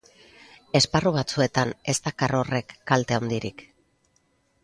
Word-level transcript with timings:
Esparru 0.79 1.11
batzuetan 1.17 1.75
ez 1.93 1.95
dakar 2.09 2.35
horrek 2.39 2.75
kalte 2.93 3.19
handirik. 3.21 3.65